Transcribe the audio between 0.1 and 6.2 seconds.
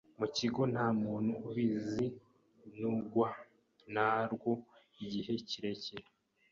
mu kigo ntamuntu ubizi ntugwa narwo igihe kirekire.